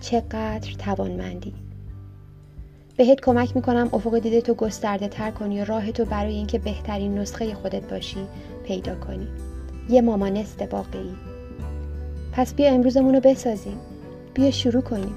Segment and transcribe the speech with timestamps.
[0.00, 1.54] چقدر توانمندی.
[2.96, 7.18] بهت کمک می‌کنم افق دیده تو گسترده تر کنی و راه تو برای اینکه بهترین
[7.18, 8.26] نسخه خودت باشی
[8.64, 9.28] پیدا کنی.
[9.88, 11.14] یه مامانست واقعی
[12.32, 13.80] پس بیا امروزمون رو بسازیم.
[14.34, 15.14] بیا شروع کنیم.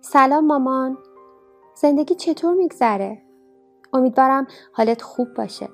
[0.00, 0.98] سلام مامان.
[1.74, 3.29] زندگی چطور میگذره؟
[3.92, 5.68] امیدوارم حالت خوب باشه.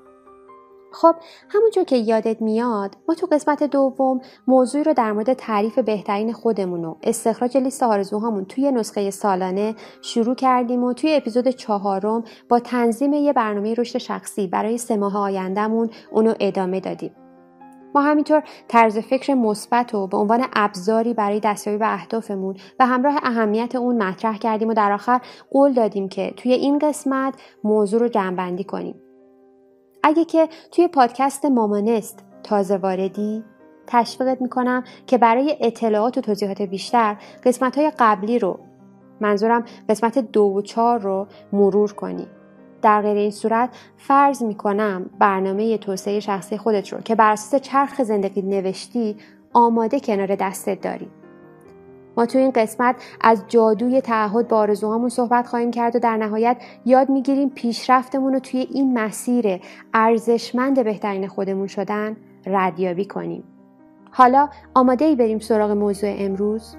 [0.91, 1.15] خب
[1.49, 6.85] همونجور که یادت میاد ما تو قسمت دوم موضوعی رو در مورد تعریف بهترین خودمون
[6.85, 13.13] و استخراج لیست آرزوهامون توی نسخه سالانه شروع کردیم و توی اپیزود چهارم با تنظیم
[13.13, 17.26] یه برنامه رشد شخصی برای سه ماه آیندهمون اونو ادامه دادیم.
[18.01, 23.75] همینطور طرز فکر مثبت و به عنوان ابزاری برای دستیابی به اهدافمون و همراه اهمیت
[23.75, 28.63] اون مطرح کردیم و در آخر قول دادیم که توی این قسمت موضوع رو جمعبندی
[28.63, 28.95] کنیم.
[30.03, 33.43] اگه که توی پادکست مامانست تازه واردی
[33.87, 38.59] تشویقت می‌کنم که برای اطلاعات و توضیحات بیشتر قسمت های قبلی رو
[39.21, 42.27] منظورم قسمت دو و چار رو مرور کنی.
[42.81, 47.61] در غیر این صورت فرض می کنم برنامه توسعه شخصی خودت رو که بر اساس
[47.61, 49.17] چرخ زندگی نوشتی
[49.53, 51.07] آماده کنار دستت داری.
[52.17, 56.57] ما تو این قسمت از جادوی تعهد با آرزوهامون صحبت خواهیم کرد و در نهایت
[56.85, 59.61] یاد می‌گیریم پیشرفتمون رو توی این مسیر
[59.93, 63.43] ارزشمند بهترین خودمون شدن ردیابی کنیم.
[64.11, 66.75] حالا آماده ای بریم سراغ موضوع امروز؟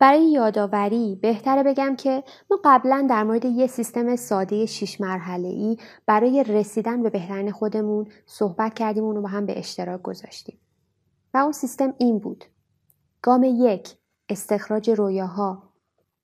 [0.00, 5.76] برای یادآوری بهتره بگم که ما قبلا در مورد یه سیستم ساده شیش مرحله ای
[6.06, 10.58] برای رسیدن به بهترین خودمون صحبت کردیم اونو با هم به اشتراک گذاشتیم.
[11.34, 12.44] و اون سیستم این بود.
[13.22, 13.96] گام یک
[14.28, 15.62] استخراج رویاها.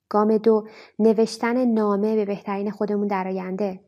[0.09, 3.81] گام دو نوشتن نامه به بهترین خودمون در آینده.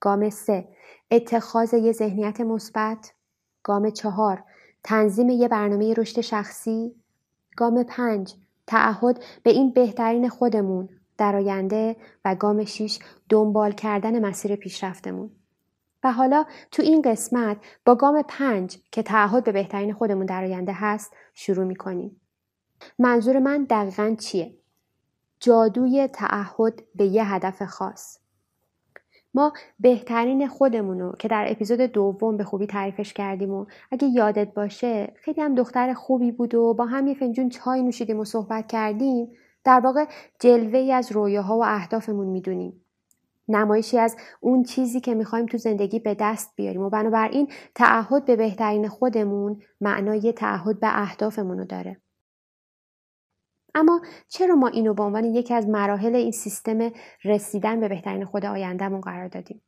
[0.00, 0.68] گام سه
[1.10, 3.12] اتخاذ یه ذهنیت مثبت.
[3.62, 4.44] گام چهار
[4.82, 6.94] تنظیم یه برنامه رشد شخصی.
[7.56, 8.34] گام پنج
[8.66, 10.88] تعهد به این بهترین خودمون
[11.18, 12.98] در آینده و گام شیش
[13.28, 15.30] دنبال کردن مسیر پیشرفتمون.
[16.04, 20.72] و حالا تو این قسمت با گام پنج که تعهد به بهترین خودمون در آینده
[20.74, 22.20] هست شروع می‌کنیم.
[22.98, 24.58] منظور من دقیقا چیه؟
[25.40, 28.23] جادوی تعهد به یه هدف خاص.
[29.34, 34.54] ما بهترین خودمون رو که در اپیزود دوم به خوبی تعریفش کردیم و اگه یادت
[34.54, 38.66] باشه خیلی هم دختر خوبی بود و با هم یه فنجون چای نوشیدیم و صحبت
[38.66, 39.30] کردیم.
[39.64, 40.04] در واقع
[40.40, 42.80] جلوه ای از رویاها و اهدافمون می‌دونیم.
[43.48, 48.36] نمایشی از اون چیزی که می‌خوایم تو زندگی به دست بیاریم و بنابراین تعهد به
[48.36, 52.03] بهترین خودمون معنای تعهد به اهدافمون رو داره.
[53.74, 56.90] اما چرا ما اینو به عنوان یکی از مراحل این سیستم
[57.24, 59.62] رسیدن به بهترین خود آیندهمون قرار دادیم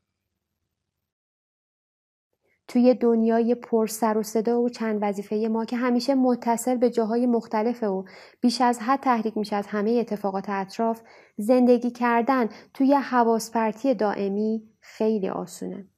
[2.69, 7.27] توی دنیای پر سر و صدا و چند وظیفه ما که همیشه متصل به جاهای
[7.27, 8.04] مختلفه و
[8.41, 11.03] بیش از حد تحریک میشه از همه اتفاقات اطراف
[11.36, 15.89] زندگی کردن توی حواس پرتی دائمی خیلی آسونه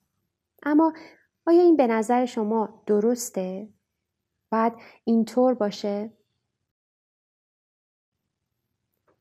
[0.62, 0.93] اما
[1.47, 3.69] آیا این به نظر شما درسته؟
[4.53, 4.73] باید
[5.05, 6.18] اینطور باشه؟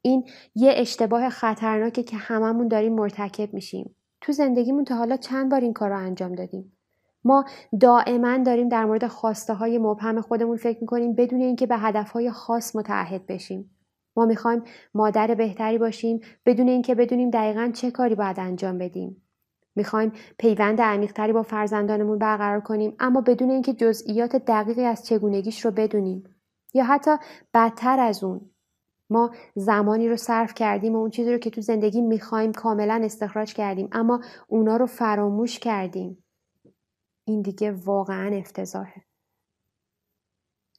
[0.01, 0.23] این
[0.55, 3.95] یه اشتباه خطرناکه که هممون داریم مرتکب میشیم.
[4.21, 6.77] تو زندگیمون تا حالا چند بار این کار رو انجام دادیم؟
[7.23, 7.45] ما
[7.81, 12.31] دائما داریم در مورد خواسته های مبهم خودمون فکر می‌کنیم بدون اینکه به هدف های
[12.31, 13.71] خاص متعهد بشیم.
[14.15, 14.63] ما می‌خوایم
[14.93, 19.23] مادر بهتری باشیم بدون اینکه بدونیم دقیقا چه کاری باید انجام بدیم.
[19.75, 25.71] می‌خوایم پیوند عمیقتری با فرزندانمون برقرار کنیم اما بدون اینکه جزئیات دقیقی از چگونگیش رو
[25.71, 26.23] بدونیم.
[26.73, 27.11] یا حتی
[27.53, 28.41] بدتر از اون
[29.09, 33.53] ما زمانی رو صرف کردیم و اون چیزی رو که تو زندگی می‌خوایم کاملا استخراج
[33.53, 36.23] کردیم اما اونا رو فراموش کردیم.
[37.27, 39.03] این دیگه واقعا افتضاحه.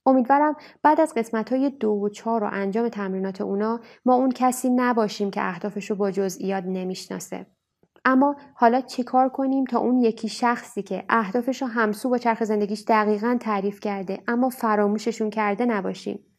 [0.06, 4.70] امیدوارم بعد از قسمت های دو و چهار و انجام تمرینات اونا ما اون کسی
[4.70, 7.46] نباشیم که اهدافش رو با جزئیات نمی‌شناسه.
[8.04, 12.84] اما حالا چیکار کنیم تا اون یکی شخصی که اهدافش رو همسو با چرخ زندگیش
[12.88, 16.37] دقیقا تعریف کرده اما فراموششون کرده نباشیم؟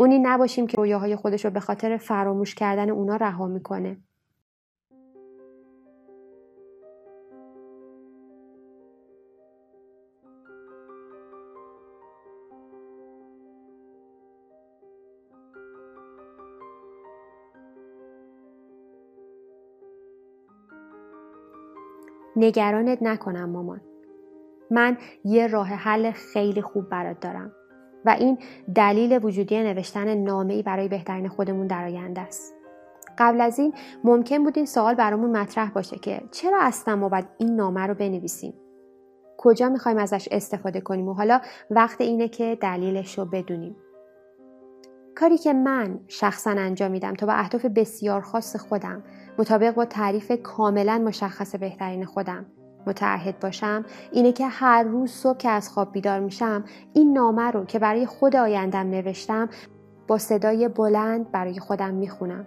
[0.00, 3.96] اونی نباشیم که رویاهای خودش رو به خاطر فراموش کردن اونا رها می‌کنه.
[22.36, 23.80] نگرانت نکنم مامان.
[24.70, 27.52] من یه راه حل خیلی خوب برات دارم.
[28.04, 28.38] و این
[28.74, 32.54] دلیل وجودی نوشتن نامه برای بهترین خودمون در آینده است.
[33.18, 33.74] قبل از این
[34.04, 37.94] ممکن بود این سوال برامون مطرح باشه که چرا اصلا ما باید این نامه رو
[37.94, 38.54] بنویسیم؟
[39.38, 41.40] کجا می‌خوایم ازش استفاده کنیم و حالا
[41.70, 43.76] وقت اینه که دلیلش رو بدونیم.
[45.14, 49.02] کاری که من شخصا انجام میدم تا به اهداف بسیار خاص خودم
[49.38, 52.46] مطابق با تعریف کاملا مشخص بهترین خودم
[52.88, 57.64] متعهد باشم اینه که هر روز صبح که از خواب بیدار میشم این نامه رو
[57.64, 59.48] که برای خود آیندم نوشتم
[60.08, 62.46] با صدای بلند برای خودم می‌خونم.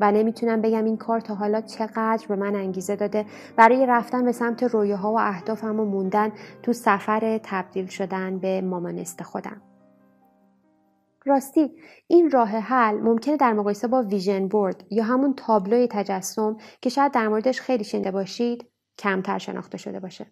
[0.00, 3.26] و نمی‌تونم بگم این کار تا حالا چقدر به من انگیزه داده.
[3.56, 6.32] برای رفتن به سمت رویاها و اهدافم و موندن
[6.62, 9.62] تو سفر تبدیل شدن به مامانست خودم.
[11.24, 11.72] راستی
[12.06, 17.12] این راه حل ممکنه در مقایسه با ویژن بورد یا همون تابلوی تجسم که شاید
[17.12, 18.64] در موردش خیلی شنده باشید؟
[18.98, 20.26] کمتر شناخته شده باشه.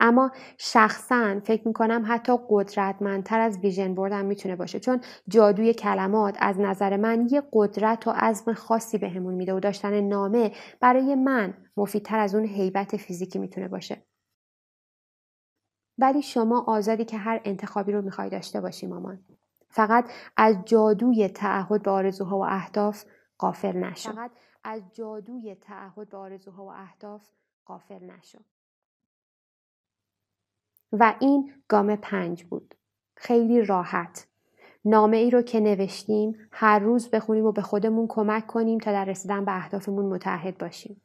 [0.00, 6.60] اما شخصا فکر می‌کنم حتی قدرتمندتر از ویژن بوردم می‌تونه باشه چون جادوی کلمات از
[6.60, 11.54] نظر من یه قدرت و عزم خاصی بهمون به میده و داشتن نامه برای من
[11.76, 14.06] مفیدتر از اون حیبت فیزیکی می‌تونه باشه.
[15.98, 19.24] ولی شما آزادی که هر انتخابی رو می‌خوای داشته باشی مامان.
[19.68, 23.04] فقط از جادوی تعهد به آرزوها و اهداف
[23.38, 24.12] قافل نشو.
[24.64, 27.28] از جادوی تعهد به آرزوها و اهداف
[27.64, 28.38] قافل نشو.
[30.92, 32.74] و این گام پنج بود.
[33.14, 34.26] خیلی راحت.
[34.84, 39.04] نامه ای رو که نوشتیم هر روز بخونیم و به خودمون کمک کنیم تا در
[39.04, 41.00] رسیدن به اهدافمون متحد باشیم.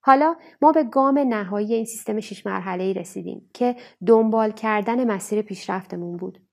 [0.00, 3.76] حالا ما به گام نهایی این سیستم شش مرحله ای رسیدیم که
[4.06, 6.47] دنبال کردن مسیر پیشرفتمون بود.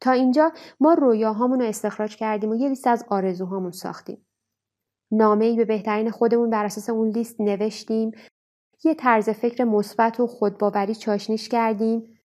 [0.00, 4.26] تا اینجا ما رویاهامون رو استخراج کردیم و یه لیست از آرزوهامون ساختیم.
[5.10, 8.10] نامه ای به بهترین خودمون بر اساس اون لیست نوشتیم.
[8.84, 12.18] یه طرز فکر مثبت و خودباوری چاشنیش کردیم.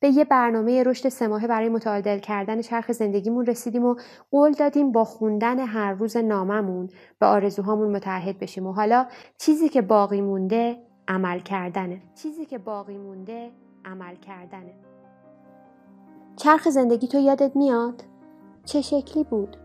[0.00, 3.96] به یه برنامه رشد سه برای متعادل کردن چرخ زندگیمون رسیدیم و
[4.30, 6.88] قول دادیم با خوندن هر روز ناممون
[7.18, 9.06] به آرزوهامون متحد بشیم و حالا
[9.38, 10.78] چیزی که باقی مونده
[11.08, 12.02] عمل کردنه.
[12.14, 13.50] چیزی که باقی مونده
[13.84, 14.95] عمل کردنه.
[16.36, 18.02] چرخ زندگی تو یادت میاد؟
[18.64, 19.56] چه شکلی بود؟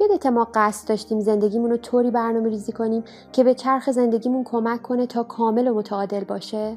[0.00, 4.82] یادت ما قصد داشتیم زندگیمون رو طوری برنامه ریزی کنیم که به چرخ زندگیمون کمک
[4.82, 6.76] کنه تا کامل و متعادل باشه؟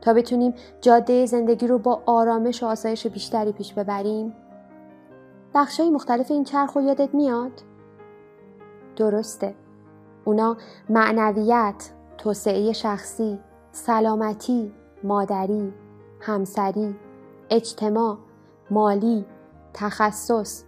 [0.00, 4.34] تا بتونیم جاده زندگی رو با آرامش و آسایش بیشتری پیش ببریم؟
[5.54, 7.52] بخشای مختلف این چرخ رو یادت میاد؟
[8.96, 9.54] درسته.
[10.24, 10.56] اونا
[10.88, 13.38] معنویت، توسعه شخصی،
[13.72, 14.72] سلامتی،
[15.04, 15.72] مادری،
[16.20, 16.94] همسری،
[17.50, 18.16] اجتماع،
[18.72, 19.24] مالی،
[19.74, 20.64] تخصص،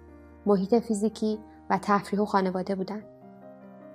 [0.47, 1.39] محیط فیزیکی
[1.71, 3.03] و تفریح و خانواده بودن.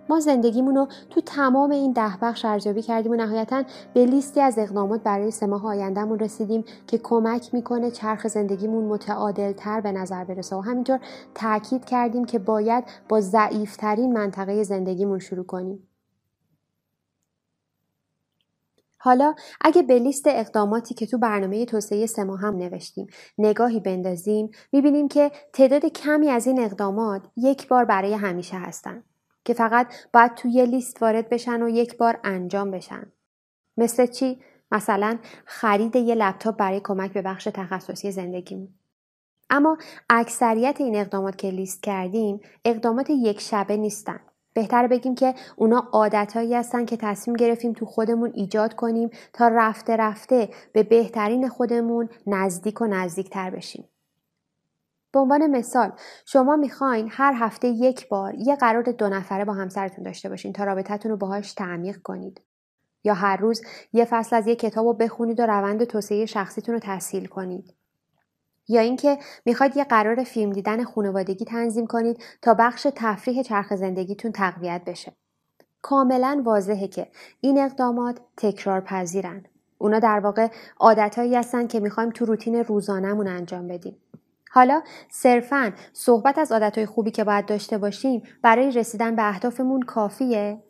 [0.09, 3.63] ما زندگیمون رو تو تمام این ده بخش ارزیابی کردیم و نهایتا
[3.93, 9.51] به لیستی از اقدامات برای سه ماه آیندهمون رسیدیم که کمک می‌کنه چرخ زندگیمون متعادل
[9.51, 10.99] تر به نظر برسه و همینطور
[11.35, 15.88] تاکید کردیم که باید با ضعیفترین منطقه زندگیمون شروع کنیم.
[19.01, 25.07] حالا اگه به لیست اقداماتی که تو برنامه توسعه سه هم نوشتیم نگاهی بندازیم می‌بینیم
[25.07, 29.03] که تعداد کمی از این اقدامات یک بار برای همیشه هستن
[29.45, 33.11] که فقط باید توی یه لیست وارد بشن و یک بار انجام بشن.
[33.77, 34.41] مثل چی؟
[34.71, 38.69] مثلا خرید یه لپتاپ برای کمک به بخش تخصصی زندگیمون.
[39.49, 39.77] اما
[40.09, 44.19] اکثریت این اقدامات که لیست کردیم اقدامات یک شبه نیستن.
[44.59, 49.95] بهتر بگیم که اونا عادتهایی هستن که تصمیم گرفتیم تو خودمون ایجاد کنیم تا رفته
[49.95, 53.89] رفته به بهترین خودمون نزدیک و نزدیکتر بشیم.
[55.11, 55.91] به عنوان مثال
[56.25, 60.63] شما می‌خواین هر هفته یک بار یه قرار دو نفره با همسرتون داشته باشین تا
[60.63, 62.41] رابطتون رو باهاش تعمیق کنید.
[63.03, 63.61] یا هر روز
[63.93, 67.73] یه فصل از یه کتاب رو بخونید و روند توسعه شخصیتون رو تسهیل کنید.
[68.69, 74.31] یا اینکه می‌خواید یه قرار فیلم دیدن خانوادگی تنظیم کنید تا بخش تفریح چرخ زندگیتون
[74.31, 75.13] تقویت بشه.
[75.81, 77.07] کاملا واضحه که
[77.41, 79.45] این اقدامات تکرار پذیرن.
[79.77, 80.47] اونا در واقع
[80.79, 83.97] عادتهایی هستن که می‌خوایم تو روتین روزانهمون انجام بدیم.
[84.51, 90.63] حالا صرفا صحبت از عادتهای خوبی که باید داشته باشیم برای رسیدن به اهدافمون کافیه؟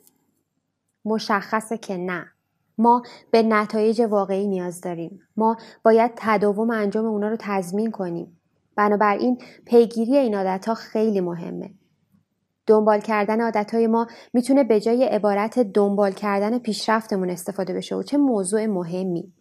[1.06, 2.32] مشخصه که نه.
[2.80, 5.22] ما به نتایج واقعی نیاز داریم.
[5.38, 8.40] ما باید تداوم انجام اونا رو تضمین کنیم.
[8.76, 11.74] بنابراین پیگیری این عادت خیلی مهمه.
[12.68, 18.18] دنبال کردن عادتهای ما می‌تونه به جای عبارت دنبال کردن پیشرفتمون استفاده بشه و چه
[18.18, 19.34] موضوع مهمی.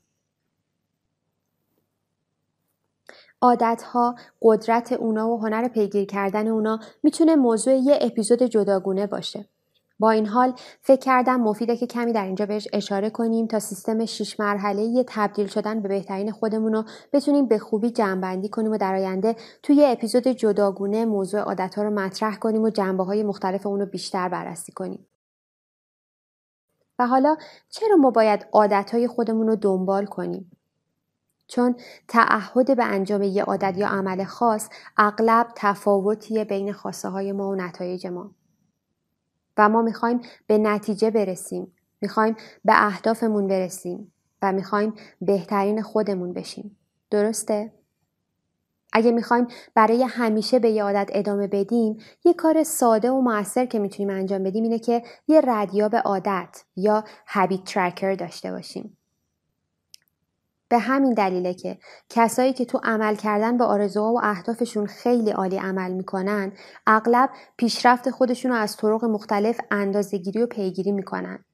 [3.41, 9.49] عادتها، قدرت اونا و هنر پیگیری کردن اونا می‌تونه موضوع یه اپیزود جداگونه باشه.
[9.99, 14.05] با این حال فکر کردم مفیده که کمی در اینجا بهش اشاره کنیم تا سیستم
[14.05, 18.95] شیش مرحله تبدیل شدن به بهترین خودمون رو بتونیم به خوبی جمعبندی کنیم و در
[18.95, 23.81] آینده توی اپیزود جداگونه موضوع عادت ها رو مطرح کنیم و جنبه های مختلف اون
[23.81, 25.07] رو بیشتر بررسی کنیم.
[26.99, 27.37] و حالا
[27.69, 30.51] چرا ما باید عادت های خودمون رو دنبال کنیم؟
[31.47, 31.77] چون
[32.09, 37.55] تعهد به انجام یه عادت یا عمل خاص اغلب تفاوتیه بین خواسته های ما و
[37.55, 38.38] نتایج ما.
[39.59, 41.73] و ما می‌خوایم به نتیجه برسیم.
[42.01, 44.13] می‌خوایم به اهدافمون برسیم
[44.43, 46.77] و می‌خوایم بهترین خودمون بشیم.
[47.11, 47.73] درسته؟
[48.93, 53.79] اگه می‌خوایم برای همیشه به یه عادت ادامه بدیم یه کار ساده و موثر که
[53.79, 58.98] می‌تونیم انجام بدیم اینه که یه ردیاب عادت یا هابیت ترکر داشته باشیم.
[60.69, 65.57] به همین دلیله که کسایی که تو عمل کردن به آرزوها و اهدافشون خیلی عالی
[65.57, 66.53] عمل می‌کنن
[66.87, 71.45] اغلب پیشرفت خودشون رو از طرق مختلف اندازهگیری و پیگیری می‌کنن.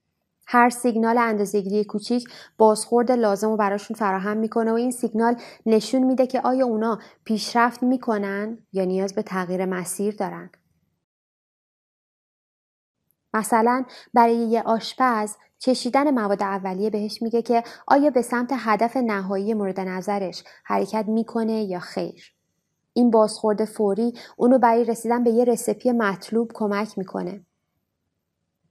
[0.46, 2.28] هر سیگنال اندازهگیری کوچیک
[2.58, 7.82] بازخورد لازم رو براشون فراهم می‌کنه و این سیگنال نشون میده که آیا اونا پیشرفت
[7.82, 10.50] می‌کنن یا نیاز به تغییر مسیر دارن.
[13.34, 19.54] مثلا برای یه آشپز چشیدن مواد اولیه بهش میگه که آیا به سمت هدف نهایی
[19.54, 22.34] مورد نظرش حرکت می‌کنه یا خیر.
[22.92, 27.46] این بازخورد فوری اونو برای رسیدن به یه رسپی مطلوب کمک می‌کنه.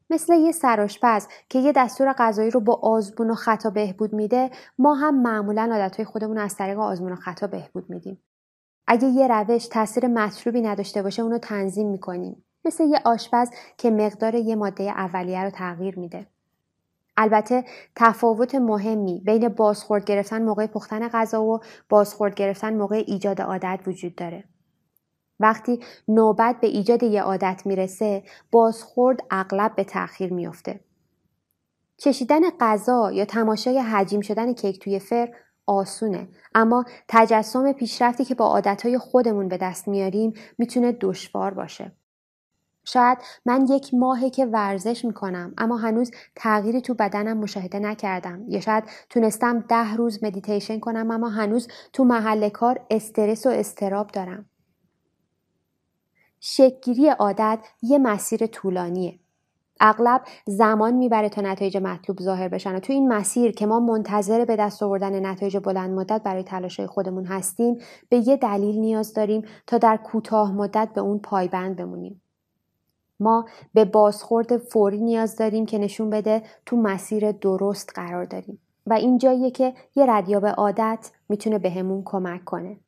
[0.10, 4.94] مثل یه سراشپز که یه دستور غذایی رو با آزمون و خطا بهبود میده ما
[4.94, 8.24] هم معمولا عادتهای خودمون از طریق آزمون و خطا بهبود میدیم
[8.88, 14.36] اگه یه روش تاثیر مطلوبی نداشته باشه اونو تنظیم می‌کنیم مثل یه آشپز که مقدار
[14.36, 16.28] یه ماده اولیه رو تغییر میده
[17.18, 17.64] البته
[17.96, 24.16] تفاوت مهمی بین بازخورد گرفتن موقع پختن غذا و بازخورد گرفتن موقع ایجاد عادت وجود
[24.16, 24.44] داره.
[25.40, 30.80] وقتی نوبت به ایجاد یه عادت می‌رسه بازخورد اغلب به تأخیر میافته.
[31.98, 35.30] چشیدن غذا یا تماشای حجیم شدن کیک توی فر
[35.66, 41.92] آسونه اما تجسم پیشرفتی که با عادتهای خودمون به دست میاریم می‌تونه دشوار باشه.
[42.86, 48.46] شاید من یک ماهه که ورزش می‌کنم اما هنوز تغییری تو بدنم مشاهده نکردم.
[48.48, 54.08] یا شاید تونستم ده روز مدیتیشن کنم اما هنوز تو محل کار استرس و اضطراب
[54.08, 54.46] دارم.
[56.40, 59.20] شکل‌گیری عادت یه مسیر طولانیه.
[59.80, 64.46] اغلب زمان می‌بره تا نتایج مطلوب ظاهر بشن و تو این مسیر که ما منتظر
[64.46, 67.78] به دست آوردن نتایج بلند مدت برای تلاش خودمون هستیم
[68.10, 72.23] به یه دلیل نیاز داریم تا در کوتاه مدت به اون پایبند بمونیم.
[73.20, 78.94] ما به بازخورد فوری نیاز داریم که نشون بده تو مسیر درست قرار داریم و
[78.94, 82.80] این جاییه که یه ردیاب عادت می‌تونه بهمون به کمک کنه.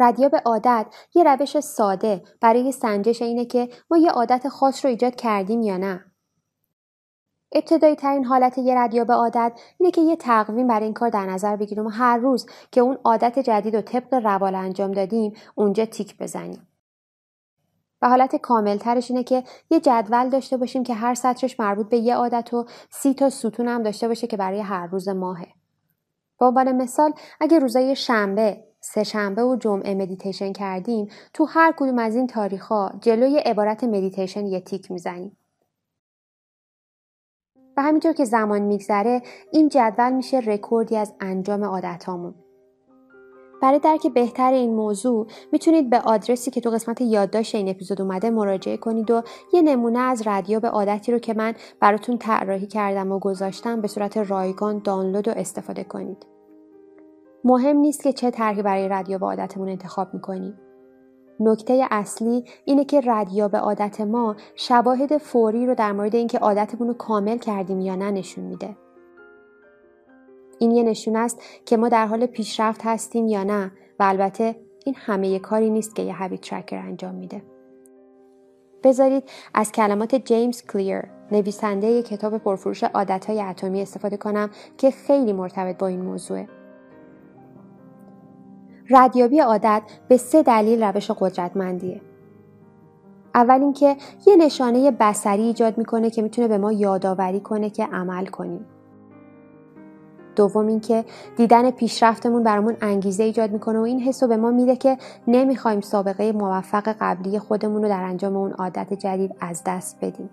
[0.00, 5.14] ردیاب عادت یه روش ساده برای سنجش اینه که ما یه عادت خاص رو ایجاد
[5.14, 6.04] کردیم یا نه.
[7.52, 11.56] ابتدایی ترین حالت یه ردیاب عادت اینه که یه تقویم برای این کار در نظر
[11.56, 16.18] بگیریم و هر روز که اون عادت جدید و طبق روال انجام دادیم اونجا تیک
[16.18, 16.65] بزنیم.
[18.02, 21.96] و حالت کامل ترش اینه که یه جدول داشته باشیم که هر سطرش مربوط به
[21.96, 25.46] یه عادت و سی تا ستون هم داشته باشه که برای هر روز ماهه.
[26.38, 31.98] به عنوان مثال اگه روزای شنبه سه شنبه و جمعه مدیتیشن کردیم تو هر کدوم
[31.98, 35.36] از این تاریخ ها جلوی عبارت مدیتیشن یه تیک می‌زنیم.
[37.76, 39.22] و همینطور که زمان میگذره
[39.52, 42.34] این جدول میشه رکوردی از انجام عادتامون.
[43.62, 48.30] برای درک بهتر این موضوع می‌تونید به آدرسی که تو قسمت یادداشت این اپیزود اومده
[48.30, 49.22] مراجعه کنید و
[49.52, 54.16] یه نمونه از ردیاب عادتی رو که من براتون طراحی کردم و گذاشتم به صورت
[54.16, 56.26] رایگان دانلود و استفاده کنید.
[57.44, 60.58] مهم نیست که چه طرحی برای ردیاب عادتمون انتخاب می‌کنیم.
[61.40, 66.94] نکته اصلی اینه که ردیاب عادت ما شواهد فوری رو در مورد اینکه عادتمون رو
[66.94, 68.76] کامل کردیم یا نه نشون میده.
[70.58, 74.94] این یه نشون است که ما در حال پیشرفت هستیم یا نه و البته این
[74.98, 77.42] همه کاری نیست که یه هابیت ترکر انجام میده.
[78.84, 79.22] بذارید
[79.54, 85.86] از کلمات جیمز کلیر نویسنده کتاب پرفروش عادتهای اتمی استفاده کنم که خیلی مرتبط با
[85.86, 86.48] این موضوعه.
[88.90, 92.00] ردیابی عادت به سه دلیل روش قدرتمندیه.
[93.34, 93.96] اول اینکه
[94.26, 98.66] یه نشانه بسری ایجاد می‌کنه که می‌تونه به ما یادآوری کنه که عمل کنیم.
[100.36, 101.04] دوم اینکه
[101.36, 106.32] دیدن پیشرفتمون برامون انگیزه ایجاد می‌کنه و این حس به ما میده که نمی‌خوایم سابقه
[106.32, 110.30] موفق قبلی خودمون رو در انجام اون عادت جدید از دست بدیم.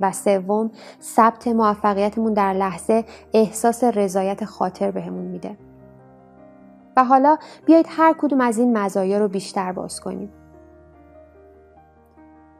[0.00, 0.70] و سوم
[1.02, 5.56] ثبت موفقیتمون در لحظه احساس رضایت خاطر بهمون میده.
[6.96, 7.36] و حالا
[7.66, 10.32] بیایید هر کدوم از این مزایا رو بیشتر باز کنیم.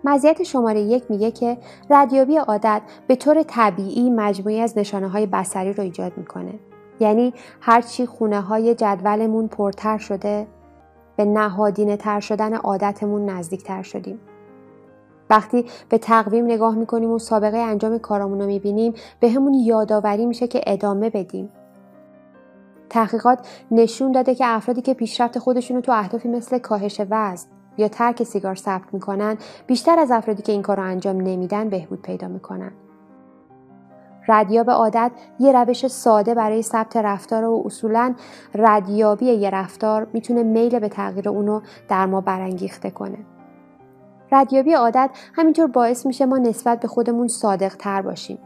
[0.04, 1.58] مزیت شماره یک میگه که
[1.90, 6.54] ردیابی عادت به طور طبیعی مجموعی از نشانه های بسری رو ایجاد می‌کنه.
[7.00, 10.46] یعنی هرچی خونه های جدولمون پرتر شده
[11.16, 14.20] به نهادینه تر شدن عادتمون نزدیک تر شدیم.
[15.30, 20.46] وقتی به تقویم نگاه می‌کنیم و سابقه انجام کارامون رو می‌بینیم به همون یادآوری میشه
[20.46, 21.50] که ادامه بدیم
[22.90, 27.88] تحقیقات نشون داده که افرادی که پیشرفت خودشون رو تو اهدافی مثل کاهش وزن یا
[27.88, 29.36] ترک سیگار ثبت می‌کنن
[29.66, 32.72] بیشتر از افرادی که این کار رو انجام نمیدن بهبود پیدا می‌کنن.
[34.28, 38.14] ردیاب عادت یه روش ساده برای ثبت رفتار و اصولا
[38.54, 43.18] ردیابی یه رفتار می‌تونه میل به تغییر اونو در ما برانگیخته کنه.
[44.32, 48.38] ردیابی عادت همینطور باعث میشه ما نسبت به خودمون صادق تر باشیم.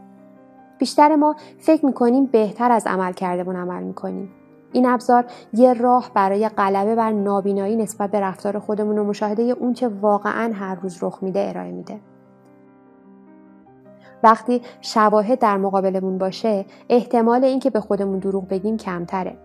[0.77, 4.29] بیشتر ما فکر می‌کنیم بهتر از عمل کردمون عمل می‌کنیم.
[4.71, 9.87] این ابزار یه راه برای غلبه بر نابینایی نسبت به رفتار خودمون و مشاهده اونچه
[9.87, 11.99] واقعا هر روز رخ میده ارائه میده.
[14.23, 19.37] وقتی شواهد در مقابلمون باشه احتمال اینکه به خودمون دروغ بگیم کمتره.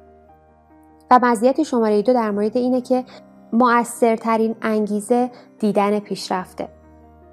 [1.10, 3.04] و مزیت شماره دو در مورد اینه که
[3.52, 6.68] مؤثرترین انگیزه دیدن پیشرفته.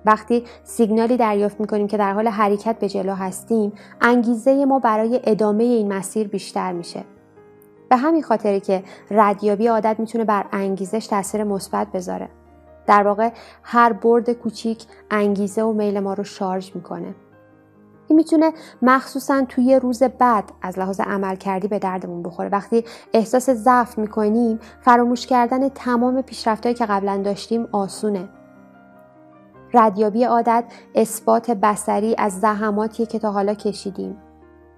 [0.06, 5.64] وقتی سیگنالی دریافت می‌کنیم که در حال حرکت به جلو هستیم انگیزه ما برای ادامه
[5.64, 7.04] این مسیر بیشتر میشه.
[7.90, 12.30] به همین خاطری که ردیابی عادت می‌تونه بر انگیزش تاثیر مثبت بذاره.
[12.88, 13.32] در واقع
[13.64, 17.16] هر برد کوچیک انگیزه و میل ما رو شارژ می‌کنه.
[18.08, 22.50] این می‌تونه مخصوصا توی روز بعد از لحاظ عمل کردی به دردمون بخوره.
[22.50, 28.30] وقتی احساس ضعف می‌کنیم فراموش کردن تمام پیشرفتهایی که قبلا داشتیم آسونه.
[29.74, 30.64] ردیابی عادت
[30.96, 34.18] اثبات بسری از زحماتی که تا حالا کشیدیم.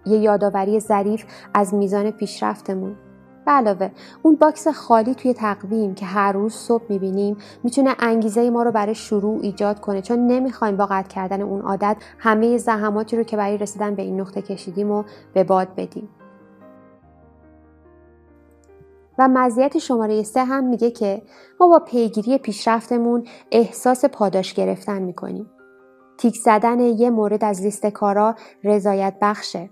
[0.05, 2.95] یه یادآوری ظریف از میزان پیشرفتمون
[3.45, 8.63] به علاوه اون باکس خالی توی تقویم که هر روز صبح می‌بینیم می‌تونه انگیزه ما
[8.63, 13.23] رو برای شروع ایجاد کنه چون نمی‌خوایم با قطع کردن اون عادت همه زحماتی رو
[13.23, 16.09] که برای رسیدن به این نقطه کشیدیم رو به باد بدیم
[19.17, 21.21] و مزیت شماره سه هم میگه که
[21.59, 25.49] ما با پیگیری پیشرفتمون احساس پاداش گرفتن می‌کنیم.
[26.17, 29.69] تیک زدن یه مورد از لیست کارا رضایت بخشه.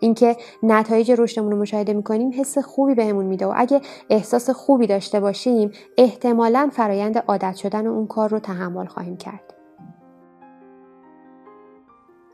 [0.00, 5.20] اینکه نتایج رشدمون رو مشاهده می‌کنیم حس خوبی بهمون میده و اگه احساس خوبی داشته
[5.20, 9.54] باشیم احتمالا فرایند عادت شدن اون کار رو تحمل خواهیم کرد.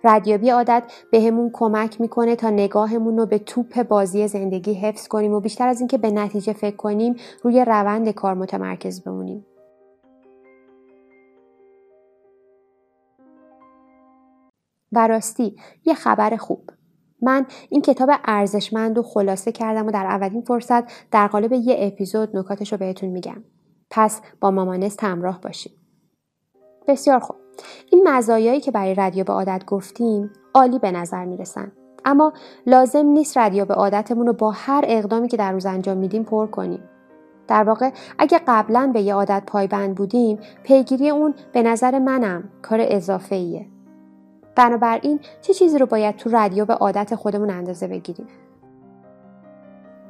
[0.04, 5.40] ردیابی عادت بهمون کمک می‌کنه تا نگاهمون رو به توپ بازی زندگی حفظ کنیم و
[5.40, 9.46] بیشتر از اینکه به نتیجه فکر کنیم روی روند کار متمرکز بمونیم.
[14.92, 15.20] و
[15.84, 16.70] یه خبر خوب
[17.26, 22.36] من این کتاب ارزشمند و خلاصه کردم و در اولین فرصت در قالب یه اپیزود
[22.36, 23.44] نکاتش رو بهتون میگم.
[23.90, 25.72] پس با مامانست همراه باشید
[26.88, 27.36] بسیار خوب.
[27.92, 31.72] این مزایایی که برای رادیو به عادت گفتیم عالی به نظر می‌رسن.
[32.04, 32.32] اما
[32.66, 36.46] لازم نیست رادیو به عادتمون رو با هر اقدامی که در روز انجام میدیم پر
[36.46, 36.80] کنیم.
[37.48, 42.78] در واقع اگه قبلا به یه عادت پایبند بودیم پیگیری اون به نظر منم کار
[42.82, 43.66] اضافه ایه.
[44.56, 48.26] بنابراین چه چیزی رو باید تو رادیو به عادت خودمون اندازه بگیریم؟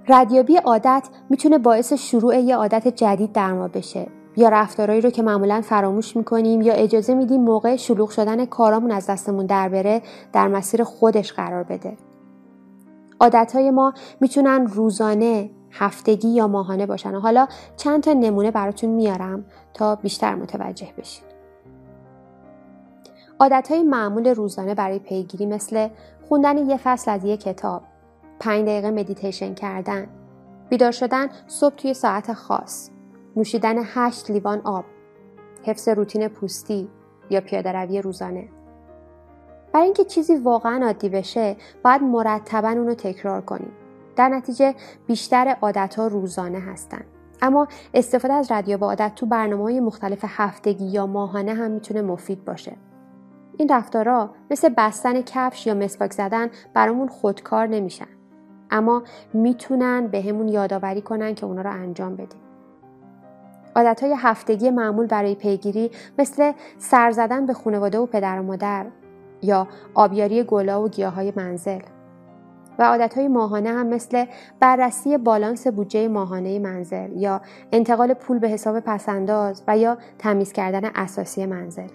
[0.08, 4.06] ردیابی عادت می‌تونه باعث شروع یه عادت جدید در ما بشه
[4.36, 9.06] یا رفتارهایی رو که معمولا فراموش می‌کنیم یا اجازه میدیم موقع شلوغ شدن کارامون از
[9.06, 11.96] دستمون در بره در مسیر خودش قرار بده.
[13.20, 17.14] عادتهای ما می‌تونن روزانه هفتگی یا ماهانه باشن.
[17.14, 21.35] و حالا چند تا نمونه براتون میارم تا بیشتر متوجه بشید
[23.40, 25.88] عادتهای معمول روزانه برای پیگیری مثل
[26.28, 27.82] خوندن یه فصل از یه کتاب
[28.40, 30.06] پنج دقیقه مدیتیشن کردن
[30.68, 32.90] بیدار شدن صبح توی ساعت خاص
[33.36, 34.84] نوشیدن هشت لیوان آب
[35.64, 36.88] حفظ روتین پوستی
[37.30, 38.48] یا پیاده روی روزانه.
[39.72, 43.72] برای اینکه چیزی واقعا عادی بشه باید مرتبا اونو تکرار کنیم.
[44.16, 44.74] در نتیجه
[45.06, 47.04] بیشتر عادتها روزانه هستن.
[47.42, 52.02] اما استفاده از رادیو با عادت تو برنامه های مختلف هفتگی یا ماهانه هم می‌تونه
[52.02, 52.76] مفید باشه.
[53.58, 58.06] این رفتارا مثل بستن کفش یا مسواک زدن برامون خودکار نمیشن.
[58.70, 62.40] اما می‌تونن به همون یادآوری کنن که اونا رو انجام بدیم.
[63.76, 68.86] عادت های هفتگی معمول برای پیگیری مثل سر زدن به خانواده و پدر و مادر
[69.42, 71.80] یا آبیاری گلا و گیاه های منزل.
[72.78, 74.24] و عادت های ماهانه هم مثل
[74.60, 77.40] بررسی بالانس بودجه ماهانه منزل یا
[77.72, 81.88] انتقال پول به حساب پسنداز و یا تمیز کردن اساسی منزل.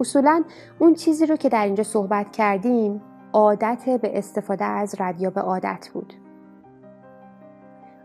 [0.00, 0.44] اصولا
[0.78, 5.88] اون چیزی رو که در اینجا صحبت کردیم عادت به استفاده از رد به عادت
[5.94, 6.14] بود.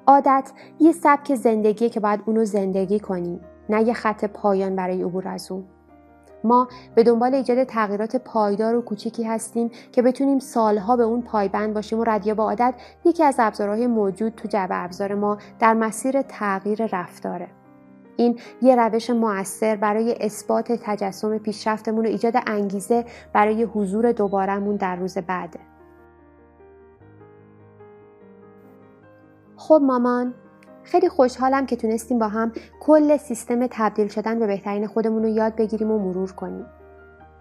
[0.07, 5.27] عادت یه سبک زندگیه که باید اونو زندگی کنیم نه یه خط پایان برای عبور
[5.27, 5.63] از اون.
[6.43, 11.73] ما به دنبال ایجاد تغییرات پایدار و کوچیکی هستیم که بتونیم سالها به اون پایبند
[11.73, 12.73] باشیم و ردیا با عادت
[13.05, 17.47] یکی از ابزارهای موجود تو جبه ابزار ما در مسیر تغییر رفتاره.
[18.21, 24.95] این یه روش موثر برای اثبات تجسم پیشرفتمون و ایجاد انگیزه برای حضور دوبارهمون در
[24.95, 25.59] روز بعده.
[29.55, 30.33] خب مامان
[30.83, 35.55] خیلی خوشحالم که تونستیم با هم کل سیستم تبدیل شدن به بهترین خودمون رو یاد
[35.55, 36.65] بگیریم و مرور کنیم.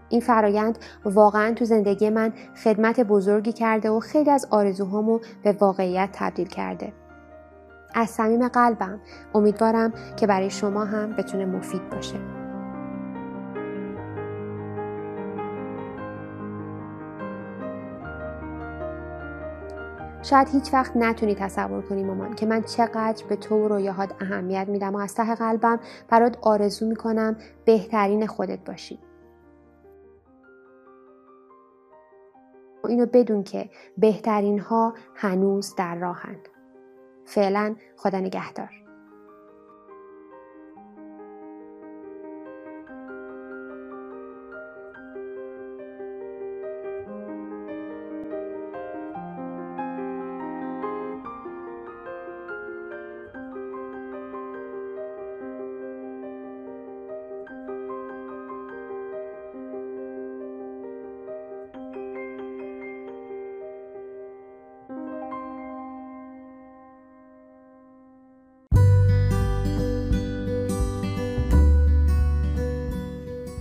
[0.08, 2.32] این فرایند واقعا تو زندگی من
[2.64, 6.92] خدمت بزرگی کرده و خیلی از آرزوهامو به واقعیت تبدیل کرده.
[7.94, 9.00] از صمیم قلبم
[9.35, 12.16] امیدوارم که برای شما هم بتونه مفید باشه.
[20.22, 24.68] شاید هیچ وقت نتونی تصور کنی مامان که من چقدر به تو و رویاهات اهمیت
[24.68, 28.98] میدم و از ته قلبم برات آرزو می‌کنم بهترین خودت باشی.
[32.88, 36.37] اینو بدون که بهترین ها هنوز در راهن.
[37.30, 38.79] فعلا خدا نگهدار.